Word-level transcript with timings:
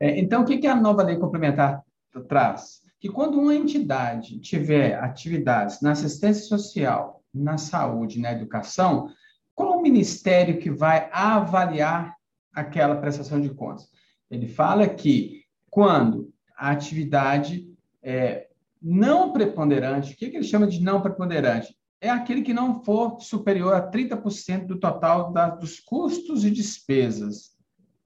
É, 0.00 0.18
então, 0.18 0.42
o 0.42 0.44
que, 0.46 0.58
que 0.58 0.66
a 0.66 0.74
nova 0.74 1.02
lei 1.02 1.16
complementar 1.16 1.84
traz? 2.26 2.80
Que 2.98 3.08
quando 3.08 3.38
uma 3.38 3.54
entidade 3.54 4.40
tiver 4.40 4.98
atividades 4.98 5.80
na 5.80 5.92
assistência 5.92 6.42
social, 6.44 7.22
na 7.32 7.58
saúde, 7.58 8.18
na 8.18 8.32
educação, 8.32 9.10
qual 9.54 9.78
o 9.78 9.82
ministério 9.82 10.58
que 10.58 10.70
vai 10.70 11.08
avaliar 11.12 12.16
aquela 12.52 12.96
prestação 12.96 13.40
de 13.40 13.50
contas? 13.50 13.88
Ele 14.30 14.48
fala 14.48 14.88
que 14.88 15.44
quando 15.68 16.32
a 16.56 16.70
atividade 16.70 17.68
é 18.02 18.48
não 18.82 19.32
preponderante, 19.32 20.14
o 20.14 20.16
que, 20.16 20.30
que 20.30 20.36
ele 20.36 20.44
chama 20.44 20.66
de 20.66 20.80
não 20.80 21.02
preponderante? 21.02 21.76
É 22.00 22.08
aquele 22.08 22.40
que 22.40 22.54
não 22.54 22.82
for 22.82 23.20
superior 23.20 23.74
a 23.74 23.90
30% 23.90 24.66
do 24.66 24.80
total 24.80 25.32
da, 25.32 25.50
dos 25.50 25.78
custos 25.78 26.44
e 26.44 26.50
despesas. 26.50 27.50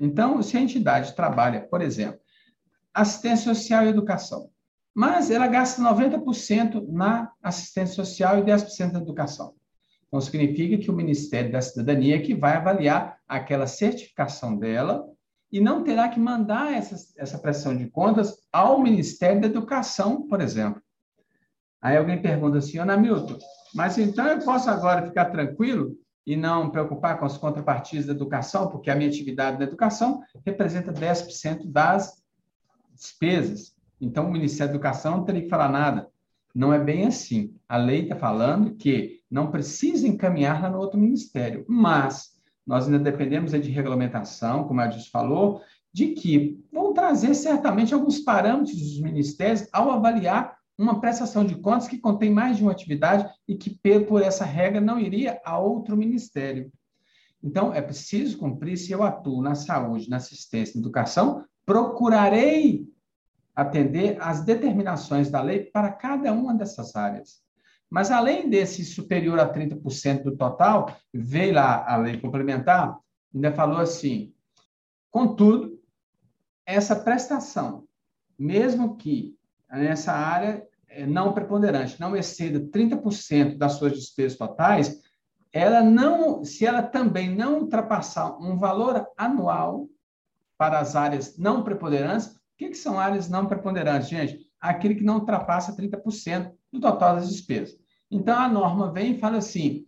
Então, 0.00 0.42
se 0.42 0.56
a 0.56 0.60
entidade 0.60 1.14
trabalha, 1.14 1.60
por 1.60 1.82
exemplo, 1.82 2.18
assistência 2.92 3.54
social 3.54 3.84
e 3.84 3.88
educação, 3.88 4.48
mas 4.94 5.30
ela 5.30 5.46
gasta 5.46 5.82
90% 5.82 6.88
na 6.88 7.30
assistência 7.42 7.94
social 7.94 8.38
e 8.38 8.42
10% 8.42 8.92
na 8.92 9.00
educação. 9.00 9.54
Então, 10.08 10.20
significa 10.20 10.78
que 10.78 10.90
o 10.90 10.94
Ministério 10.94 11.52
da 11.52 11.60
Cidadania 11.60 12.16
é 12.16 12.20
que 12.20 12.34
vai 12.34 12.56
avaliar 12.56 13.18
aquela 13.28 13.66
certificação 13.66 14.56
dela 14.56 15.06
e 15.52 15.60
não 15.60 15.84
terá 15.84 16.08
que 16.08 16.18
mandar 16.18 16.72
essa, 16.72 16.96
essa 17.18 17.74
de 17.74 17.90
contas 17.90 18.38
ao 18.50 18.80
Ministério 18.80 19.40
da 19.40 19.48
Educação, 19.48 20.26
por 20.26 20.40
exemplo. 20.40 20.80
Aí 21.82 21.96
alguém 21.96 22.22
pergunta 22.22 22.58
assim, 22.58 22.78
Ana 22.78 22.96
Milton, 22.96 23.38
mas 23.74 23.98
então 23.98 24.26
eu 24.26 24.38
posso 24.40 24.68
agora 24.70 25.06
ficar 25.06 25.26
tranquilo 25.26 25.96
e 26.26 26.36
não 26.36 26.70
preocupar 26.70 27.18
com 27.18 27.24
as 27.24 27.36
contrapartidas 27.36 28.06
da 28.06 28.12
educação, 28.12 28.68
porque 28.68 28.90
a 28.90 28.94
minha 28.94 29.08
atividade 29.08 29.58
da 29.58 29.64
educação 29.64 30.22
representa 30.44 30.92
10% 30.92 31.66
das 31.66 32.22
despesas. 32.94 33.74
Então, 34.00 34.26
o 34.28 34.32
Ministério 34.32 34.72
da 34.72 34.76
Educação 34.76 35.18
não 35.18 35.24
teria 35.24 35.42
que 35.42 35.48
falar 35.48 35.68
nada. 35.68 36.08
Não 36.54 36.72
é 36.72 36.78
bem 36.78 37.06
assim. 37.06 37.54
A 37.68 37.76
lei 37.76 38.02
está 38.02 38.16
falando 38.16 38.74
que 38.74 39.20
não 39.30 39.50
precisa 39.50 40.06
encaminhar 40.06 40.62
lá 40.62 40.68
no 40.68 40.78
outro 40.78 40.98
ministério, 40.98 41.64
mas 41.68 42.32
nós 42.66 42.86
ainda 42.86 42.98
dependemos 42.98 43.52
de 43.52 43.70
regulamentação, 43.70 44.64
como 44.64 44.80
a 44.80 44.84
Adilson 44.84 45.10
falou, 45.10 45.62
de 45.92 46.08
que 46.08 46.62
vão 46.72 46.92
trazer 46.92 47.34
certamente 47.34 47.94
alguns 47.94 48.18
parâmetros 48.20 48.76
dos 48.76 49.00
ministérios 49.00 49.68
ao 49.72 49.90
avaliar 49.90 50.59
uma 50.80 51.00
prestação 51.00 51.44
de 51.44 51.54
contas 51.56 51.86
que 51.86 51.98
contém 51.98 52.30
mais 52.30 52.56
de 52.56 52.62
uma 52.62 52.72
atividade 52.72 53.30
e 53.46 53.54
que, 53.54 53.78
por 54.06 54.22
essa 54.22 54.44
regra, 54.44 54.80
não 54.80 54.98
iria 54.98 55.40
a 55.44 55.58
outro 55.58 55.96
ministério. 55.96 56.72
Então, 57.42 57.72
é 57.74 57.82
preciso 57.82 58.38
cumprir, 58.38 58.76
se 58.78 58.90
eu 58.90 59.02
atuo 59.02 59.42
na 59.42 59.54
saúde, 59.54 60.08
na 60.08 60.16
assistência, 60.16 60.74
na 60.74 60.80
educação, 60.80 61.44
procurarei 61.66 62.88
atender 63.54 64.16
às 64.20 64.42
determinações 64.42 65.30
da 65.30 65.42
lei 65.42 65.64
para 65.64 65.92
cada 65.92 66.32
uma 66.32 66.54
dessas 66.54 66.96
áreas. 66.96 67.42
Mas, 67.90 68.10
além 68.10 68.48
desse 68.48 68.84
superior 68.84 69.38
a 69.38 69.52
30% 69.52 70.22
do 70.22 70.36
total, 70.36 70.96
veio 71.12 71.54
lá 71.54 71.84
a 71.86 71.96
lei 71.96 72.18
complementar, 72.18 72.98
ainda 73.34 73.52
falou 73.52 73.78
assim: 73.78 74.32
contudo, 75.10 75.78
essa 76.64 76.96
prestação, 76.96 77.84
mesmo 78.38 78.96
que 78.96 79.36
nessa 79.68 80.12
área 80.12 80.66
não 81.06 81.32
preponderante, 81.32 82.00
não 82.00 82.16
exceda 82.16 82.60
30% 82.60 83.56
das 83.56 83.72
suas 83.74 83.92
despesas 83.92 84.36
totais, 84.36 85.00
ela 85.52 85.82
não, 85.82 86.44
se 86.44 86.64
ela 86.64 86.82
também 86.82 87.34
não 87.34 87.60
ultrapassar 87.60 88.36
um 88.38 88.56
valor 88.56 89.06
anual 89.16 89.88
para 90.56 90.78
as 90.78 90.94
áreas 90.94 91.36
não 91.38 91.64
preponderantes, 91.64 92.38
que, 92.60 92.68
que 92.68 92.76
são 92.76 93.00
áreas 93.00 93.28
não 93.28 93.46
preponderantes, 93.46 94.10
gente? 94.10 94.38
Aquele 94.60 94.94
que 94.94 95.02
não 95.02 95.14
ultrapassa 95.14 95.74
30% 95.74 96.52
do 96.70 96.78
total 96.78 97.16
das 97.16 97.30
despesas. 97.30 97.74
Então, 98.10 98.38
a 98.38 98.48
norma 98.48 98.92
vem 98.92 99.12
e 99.12 99.18
fala 99.18 99.38
assim, 99.38 99.86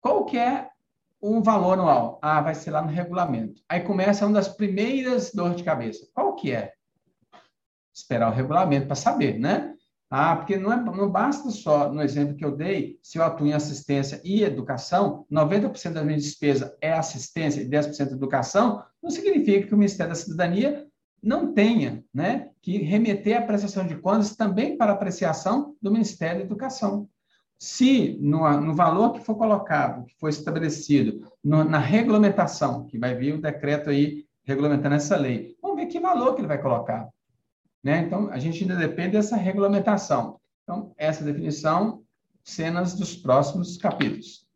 qual 0.00 0.24
que 0.24 0.38
é 0.38 0.70
um 1.20 1.42
valor 1.42 1.74
anual? 1.74 2.18
Ah, 2.22 2.40
vai 2.40 2.54
ser 2.54 2.70
lá 2.70 2.80
no 2.80 2.88
regulamento. 2.88 3.60
Aí 3.68 3.80
começa 3.80 4.24
uma 4.24 4.34
das 4.34 4.48
primeiras 4.48 5.32
dores 5.34 5.56
de 5.56 5.64
cabeça. 5.64 6.08
Qual 6.14 6.34
que 6.34 6.50
é? 6.50 6.72
Esperar 7.94 8.30
o 8.30 8.34
regulamento 8.34 8.86
para 8.86 8.96
saber, 8.96 9.38
né? 9.38 9.74
Ah, 10.16 10.36
porque 10.36 10.56
não, 10.56 10.72
é, 10.72 10.76
não 10.76 11.10
basta 11.10 11.50
só, 11.50 11.92
no 11.92 12.00
exemplo 12.00 12.36
que 12.36 12.44
eu 12.44 12.54
dei, 12.54 13.00
se 13.02 13.18
eu 13.18 13.24
atuo 13.24 13.48
em 13.48 13.52
assistência 13.52 14.20
e 14.22 14.44
educação, 14.44 15.26
90% 15.28 15.92
da 15.92 16.04
minha 16.04 16.16
despesa 16.16 16.72
é 16.80 16.92
assistência 16.92 17.60
e 17.60 17.68
10% 17.68 18.12
educação, 18.12 18.80
não 19.02 19.10
significa 19.10 19.66
que 19.66 19.74
o 19.74 19.76
Ministério 19.76 20.12
da 20.12 20.14
Cidadania 20.14 20.86
não 21.20 21.52
tenha 21.52 22.04
né, 22.14 22.48
que 22.62 22.78
remeter 22.78 23.38
a 23.38 23.42
prestação 23.42 23.88
de 23.88 23.96
contas 23.96 24.36
também 24.36 24.76
para 24.76 24.92
apreciação 24.92 25.74
do 25.82 25.90
Ministério 25.90 26.38
da 26.38 26.44
Educação. 26.44 27.08
Se 27.58 28.16
no, 28.20 28.48
no 28.60 28.72
valor 28.72 29.14
que 29.14 29.24
for 29.24 29.34
colocado, 29.34 30.04
que 30.04 30.14
foi 30.20 30.30
estabelecido 30.30 31.28
no, 31.42 31.64
na 31.64 31.78
regulamentação, 31.80 32.86
que 32.86 33.00
vai 33.00 33.16
vir 33.16 33.34
o 33.34 33.42
decreto 33.42 33.90
aí 33.90 34.24
regulamentando 34.44 34.94
essa 34.94 35.16
lei, 35.16 35.56
vamos 35.60 35.76
ver 35.76 35.86
que 35.86 35.98
valor 35.98 36.36
que 36.36 36.40
ele 36.40 36.46
vai 36.46 36.62
colocar. 36.62 37.08
Né? 37.84 38.00
Então, 38.00 38.30
a 38.30 38.38
gente 38.38 38.62
ainda 38.62 38.76
depende 38.76 39.12
dessa 39.12 39.36
regulamentação. 39.36 40.40
Então, 40.62 40.94
essa 40.96 41.22
definição, 41.22 42.02
cenas 42.42 42.94
dos 42.94 43.14
próximos 43.14 43.76
capítulos. 43.76 44.48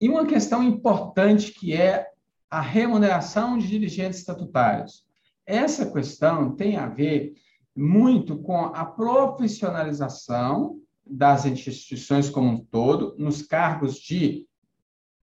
E 0.00 0.08
uma 0.08 0.24
questão 0.24 0.62
importante 0.62 1.52
que 1.52 1.74
é 1.74 2.08
a 2.50 2.62
remuneração 2.62 3.58
de 3.58 3.68
dirigentes 3.68 4.20
estatutários. 4.20 5.04
Essa 5.46 5.90
questão 5.92 6.56
tem 6.56 6.78
a 6.78 6.88
ver 6.88 7.34
muito 7.76 8.38
com 8.38 8.64
a 8.64 8.84
profissionalização 8.84 10.80
das 11.06 11.44
instituições 11.44 12.30
como 12.30 12.48
um 12.48 12.64
todo, 12.64 13.14
nos 13.18 13.42
cargos 13.42 13.96
de 13.96 14.48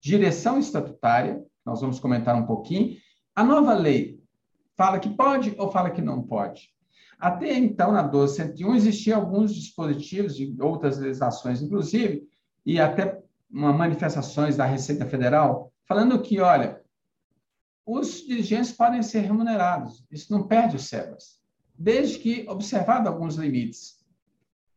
direção 0.00 0.59
estatutária, 0.59 1.42
nós 1.65 1.81
vamos 1.81 1.98
comentar 1.98 2.36
um 2.36 2.47
pouquinho. 2.47 2.97
A 3.34 3.42
nova 3.42 3.72
lei 3.72 4.20
fala 4.76 4.98
que 4.98 5.09
pode 5.09 5.54
ou 5.59 5.70
fala 5.70 5.91
que 5.91 6.03
não 6.03 6.22
pode? 6.22 6.70
Até 7.19 7.54
então, 7.54 7.92
na 7.92 8.03
1201, 8.03 8.75
existiam 8.75 9.20
alguns 9.20 9.54
dispositivos 9.54 10.37
de 10.37 10.54
outras 10.60 10.98
legislações, 10.98 11.62
inclusive, 11.62 12.28
e 12.64 12.78
até 12.78 13.22
manifestações 13.48 14.56
da 14.56 14.66
Receita 14.66 15.06
Federal, 15.06 15.72
falando 15.86 16.20
que, 16.20 16.41
olha, 16.41 16.82
os 17.86 18.26
dirigentes 18.26 18.72
podem 18.72 19.03
ser 19.03 19.20
remunerados. 19.20 20.04
Isso 20.10 20.32
não 20.32 20.47
perde 20.47 20.76
o 20.76 20.81
SEBAS, 20.81 21.41
desde 21.78 22.19
que 22.19 22.47
observado 22.48 23.09
alguns 23.09 23.36
limites. 23.36 24.04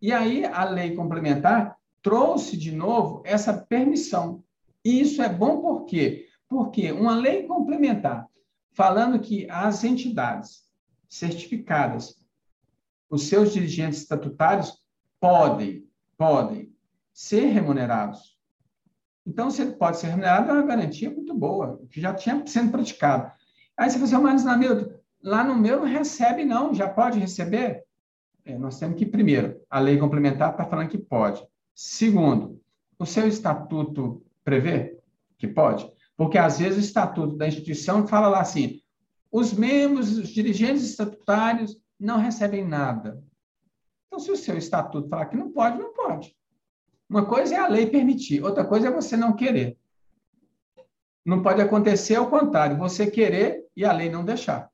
E 0.02 0.14
aí 0.14 0.46
a 0.46 0.64
lei 0.64 0.96
complementar 0.96 1.76
trouxe 2.02 2.56
de 2.56 2.72
novo 2.72 3.22
essa 3.26 3.54
permissão. 3.54 4.44
E 4.86 5.02
isso 5.02 5.22
é 5.22 5.28
bom 5.28 5.60
por 5.60 5.86
quê? 5.86 6.28
Porque 6.48 6.92
uma 6.92 7.16
lei 7.16 7.44
complementar 7.44 8.28
falando 8.72 9.20
que 9.20 9.50
as 9.50 9.84
entidades 9.84 10.64
certificadas, 11.08 12.16
os 13.10 13.24
seus 13.24 13.54
dirigentes 13.54 14.00
estatutários 14.00 14.84
podem, 15.20 15.88
podem 16.18 16.74
ser 17.14 17.46
remunerados 17.48 18.40
então, 19.30 19.52
se 19.52 19.62
ele 19.62 19.74
pode 19.74 20.00
ser 20.00 20.08
remunerado, 20.08 20.50
é 20.50 20.54
uma 20.54 20.64
garantia 20.64 21.08
muito 21.12 21.36
boa, 21.36 21.80
que 21.92 22.02
já 22.02 22.16
tinha 22.16 22.44
sendo 22.48 22.72
praticado. 22.72 23.32
Aí 23.78 23.88
você 23.88 24.00
fala 24.00 24.06
assim, 24.06 24.24
mas 24.24 24.44
na 24.44 24.58
meu, 24.58 25.00
lá 25.22 25.44
no 25.44 25.56
meu 25.56 25.82
não 25.82 25.86
recebe, 25.86 26.44
não, 26.44 26.74
já 26.74 26.90
pode 26.90 27.20
receber? 27.20 27.84
É, 28.44 28.58
nós 28.58 28.80
temos 28.80 28.98
que, 28.98 29.06
primeiro, 29.06 29.62
a 29.70 29.80
lei 29.80 30.00
complementar 30.00 30.50
está 30.50 30.66
falando 30.66 30.90
que 30.90 30.98
pode. 30.98 31.46
Segundo, 31.76 32.60
o 32.98 33.06
seu 33.06 33.28
estatuto 33.28 34.26
prevê 34.44 34.98
que 35.38 35.48
pode? 35.48 35.88
Porque, 36.20 36.38
às 36.38 36.60
vezes, 36.60 36.78
o 36.78 36.82
estatuto 36.82 37.38
da 37.38 37.48
instituição 37.48 38.06
fala 38.06 38.28
lá 38.28 38.42
assim, 38.42 38.82
os 39.32 39.54
membros, 39.54 40.18
os 40.18 40.28
dirigentes 40.28 40.84
estatutários 40.84 41.82
não 41.98 42.20
recebem 42.20 42.68
nada. 42.68 43.24
Então, 44.06 44.20
se 44.20 44.30
o 44.30 44.36
seu 44.36 44.58
estatuto 44.58 45.08
falar 45.08 45.28
que 45.28 45.38
não 45.38 45.50
pode, 45.50 45.80
não 45.80 45.94
pode. 45.94 46.36
Uma 47.10 47.26
coisa 47.26 47.56
é 47.56 47.58
a 47.58 47.70
lei 47.70 47.88
permitir, 47.88 48.44
outra 48.44 48.66
coisa 48.66 48.90
é 48.90 48.92
você 48.92 49.16
não 49.16 49.34
querer. 49.34 49.78
Não 51.26 51.42
pode 51.42 51.62
acontecer 51.62 52.16
ao 52.16 52.30
contrário, 52.30 52.76
você 52.76 53.10
querer 53.10 53.66
e 53.74 53.86
a 53.86 53.94
lei 53.94 54.10
não 54.10 54.26
deixar. 54.26 54.70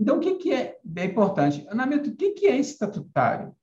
Então, 0.00 0.16
o 0.16 0.20
que, 0.20 0.34
que 0.34 0.52
é, 0.52 0.80
é 0.96 1.04
importante? 1.04 1.64
Anamento, 1.68 2.10
o 2.10 2.16
que, 2.16 2.32
que 2.32 2.48
é 2.48 2.56
estatutário? 2.56 3.54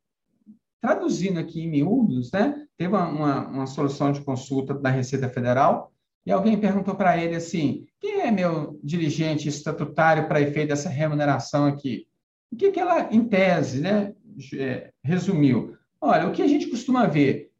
Traduzindo 0.80 1.38
aqui 1.38 1.64
em 1.64 1.70
miúdos, 1.70 2.32
né? 2.32 2.66
teve 2.78 2.96
uma, 2.96 3.10
uma, 3.10 3.48
uma 3.50 3.68
solução 3.68 4.14
de 4.14 4.22
consulta 4.22 4.74
da 4.74 4.90
Receita 4.90 5.28
Federal 5.28 5.91
e 6.26 6.32
alguém 6.32 6.60
perguntou 6.60 6.96
para 6.96 7.18
ele 7.18 7.36
assim: 7.36 7.88
quem 8.00 8.22
é 8.22 8.32
meu 8.32 8.80
dirigente 8.84 9.48
estatutário 9.48 10.28
para 10.28 10.42
efeito 10.42 10.70
dessa 10.70 10.90
remuneração 10.90 11.66
aqui? 11.66 12.08
O 12.52 12.56
que, 12.56 12.72
que 12.72 12.80
ela, 12.80 13.14
em 13.14 13.28
tese, 13.28 13.82
né, 13.82 14.14
é, 14.56 14.92
resumiu? 15.04 15.78
Olha, 16.00 16.28
o 16.28 16.32
que 16.32 16.42
a 16.42 16.48
gente 16.48 16.68
costuma 16.68 17.08
ver? 17.08 17.52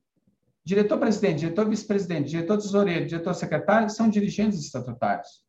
Diretor-presidente, 0.64 1.40
diretor-vice-presidente, 1.40 2.30
diretor-tesoureiro, 2.30 3.08
diretor-secretário 3.08 3.90
são 3.90 4.10
dirigentes 4.10 4.60
estatutários. 4.60 5.44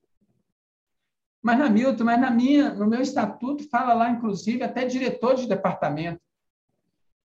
Mas 1.43 1.59
na 1.59 1.69
Milton, 1.69 2.05
mas 2.05 2.21
na 2.21 2.31
minha, 2.31 2.73
no 2.73 2.87
meu 2.87 3.01
estatuto 3.01 3.69
fala 3.69 3.93
lá, 3.95 4.11
inclusive, 4.11 4.63
até 4.63 4.87
diretor 4.87 5.35
de 5.35 5.49
departamento. 5.49 6.21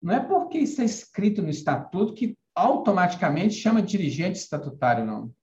Não 0.01 0.13
é 0.13 0.19
porque 0.19 0.57
isso 0.57 0.81
é 0.81 0.85
escrito 0.85 1.41
no 1.41 1.49
estatuto 1.49 2.13
que 2.13 2.37
automaticamente 2.53 3.55
chama 3.55 3.81
dirigente 3.81 4.37
estatutário, 4.37 5.05
não. 5.05 5.33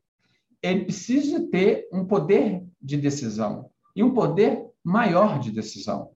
Ele 0.62 0.84
precisa 0.84 1.40
ter 1.48 1.88
um 1.92 2.04
poder 2.04 2.64
de 2.80 2.96
decisão 2.96 3.70
e 3.94 4.02
um 4.02 4.12
poder 4.12 4.66
maior 4.84 5.38
de 5.38 5.50
decisão. 5.50 6.10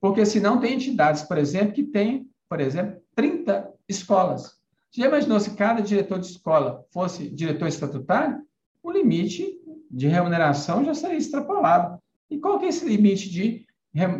Porque 0.00 0.24
senão 0.24 0.60
tem 0.60 0.74
entidades, 0.74 1.22
por 1.22 1.36
exemplo, 1.36 1.74
que 1.74 1.82
têm, 1.82 2.28
por 2.48 2.60
exemplo, 2.60 3.00
30 3.14 3.70
escolas. 3.88 4.58
Você 4.90 5.02
já 5.02 5.08
imaginou 5.08 5.38
se 5.38 5.54
cada 5.54 5.80
diretor 5.82 6.18
de 6.18 6.26
escola 6.26 6.84
fosse 6.90 7.28
diretor 7.28 7.68
estatutário? 7.68 8.42
O 8.82 8.90
limite 8.90 9.60
de 9.90 10.08
remuneração 10.08 10.84
já 10.84 10.94
seria 10.94 11.18
extrapolado. 11.18 12.00
E 12.30 12.38
qual 12.38 12.58
que 12.58 12.66
é 12.66 12.68
esse 12.68 12.86
limite 12.86 13.28
de, 13.28 13.66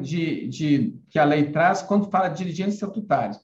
de, 0.03 0.49
de 0.49 0.95
que 1.09 1.19
a 1.19 1.25
lei 1.25 1.51
traz 1.51 1.81
quando 1.83 2.11
fala 2.11 2.29
de 2.29 2.39
dirigentes 2.39 2.75
estatutários? 2.75 3.39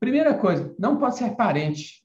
Primeira 0.00 0.34
coisa, 0.34 0.74
não 0.78 0.96
pode 0.96 1.16
ser 1.16 1.36
parente. 1.36 2.04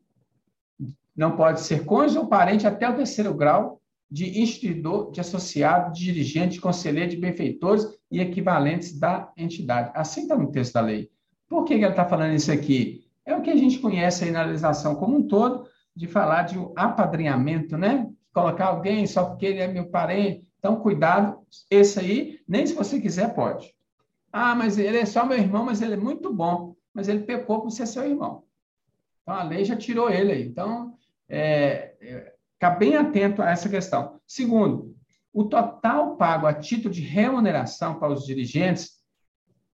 Não 1.16 1.36
pode 1.36 1.62
ser 1.62 1.86
cônjuge 1.86 2.18
ou 2.18 2.28
parente 2.28 2.66
até 2.66 2.90
o 2.90 2.96
terceiro 2.96 3.34
grau 3.34 3.82
de 4.10 4.40
instituidor, 4.40 5.12
de 5.12 5.22
associado, 5.22 5.94
de 5.94 6.06
dirigente, 6.06 6.54
de 6.54 6.62
conselheiro, 6.62 7.10
de 7.10 7.18
benfeitores 7.18 7.88
e 8.12 8.20
equivalentes 8.20 9.00
da 9.00 9.32
entidade. 9.36 9.92
Assim 9.96 10.22
está 10.22 10.38
no 10.38 10.52
texto 10.52 10.74
da 10.74 10.82
lei. 10.82 11.10
Por 11.50 11.66
que, 11.66 11.78
que 11.78 11.86
está 11.86 12.06
falando 12.06 12.34
isso 12.34 12.52
aqui? 12.52 13.04
É 13.26 13.36
o 13.36 13.42
que 13.42 13.50
a 13.50 13.56
gente 13.56 13.80
conhece 13.80 14.24
aí 14.24 14.32
na 14.32 14.44
legislação 14.44 14.96
como 14.96 15.18
um 15.18 15.28
todo, 15.28 15.68
de 15.96 16.08
falar 16.08 16.44
de 16.44 16.58
um 16.58 16.74
apadrinhamento, 16.76 17.78
né? 17.78 18.08
Colocar 18.34 18.68
alguém 18.68 19.06
só 19.08 19.26
porque 19.26 19.46
ele 19.46 19.60
é 19.60 19.68
meu 19.68 19.88
parente. 19.90 20.48
Então, 20.60 20.76
cuidado, 20.78 21.40
esse 21.70 22.00
aí, 22.00 22.40
nem 22.48 22.66
se 22.66 22.74
você 22.74 23.00
quiser, 23.00 23.34
pode. 23.34 23.74
Ah, 24.32 24.56
mas 24.56 24.78
ele 24.78 24.98
é 24.98 25.06
só 25.06 25.26
meu 25.26 25.38
irmão, 25.38 25.66
mas 25.66 25.82
ele 25.82 25.94
é 25.94 25.98
muito 25.98 26.34
bom 26.34 26.76
mas 26.94 27.08
ele 27.08 27.24
pecou 27.24 27.62
por 27.62 27.72
ser 27.72 27.88
seu 27.88 28.06
irmão. 28.06 28.44
Então, 29.22 29.34
a 29.34 29.44
lei 29.44 29.66
já 29.66 29.76
tirou 29.76 30.10
ele 30.10 30.32
aí. 30.32 30.48
Então, 30.48 30.96
é, 31.30 31.96
é, 32.02 32.34
ficar 32.54 32.72
bem 32.72 32.96
atento 32.96 33.42
a 33.42 33.50
essa 33.50 33.70
questão. 33.70 34.20
Segundo, 34.28 34.96
o 35.34 35.46
total 35.46 36.16
pago 36.16 36.46
a 36.46 36.54
título 36.54 36.94
de 36.94 37.02
remuneração 37.02 38.00
para 38.00 38.14
os 38.14 38.26
dirigentes 38.26 38.92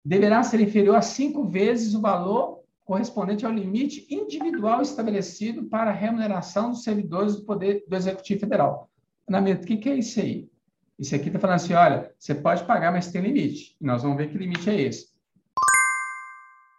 deverá 0.04 0.44
ser 0.44 0.60
inferior 0.60 0.96
a 0.96 1.02
cinco 1.02 1.46
vezes 1.46 1.94
o 1.94 2.02
valor 2.02 2.64
correspondente 2.84 3.46
ao 3.46 3.52
limite 3.52 4.06
individual 4.10 4.82
estabelecido 4.82 5.66
para 5.70 5.92
a 5.92 5.94
remuneração 5.94 6.72
dos 6.72 6.84
servidores 6.84 7.36
do 7.36 7.46
Poder 7.46 7.84
do 7.88 7.96
Executivo 7.96 8.42
Federal. 8.42 8.90
o 9.30 9.66
que, 9.66 9.78
que 9.78 9.90
é 9.90 9.96
isso 9.96 10.20
aí? 10.20 10.50
Isso 11.00 11.16
aqui 11.16 11.28
está 11.28 11.40
falando 11.40 11.56
assim, 11.56 11.74
olha, 11.74 12.12
você 12.20 12.36
pode 12.36 12.66
pagar, 12.66 12.92
mas 12.92 13.12
tem 13.12 13.22
limite. 13.22 13.76
Nós 13.80 14.04
vamos 14.04 14.18
ver 14.18 14.30
que 14.30 14.38
limite 14.38 14.70
é 14.70 14.82
esse. 14.82 15.13